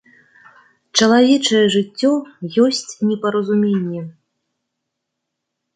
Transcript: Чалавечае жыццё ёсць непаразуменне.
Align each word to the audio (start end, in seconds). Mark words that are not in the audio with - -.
Чалавечае 0.99 1.61
жыццё 1.75 2.11
ёсць 2.67 2.91
непаразуменне. 3.11 4.01